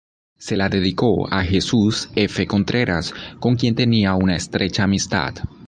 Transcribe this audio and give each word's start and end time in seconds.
Se 0.39 0.55
la 0.57 0.67
dedicó 0.67 1.31
a 1.31 1.43
Jesús 1.43 2.09
F. 2.15 2.47
Contreras, 2.47 3.13
con 3.39 3.55
quien 3.55 3.75
tenía 3.75 4.15
una 4.15 4.35
estrecha 4.35 4.85
amistad. 4.85 5.35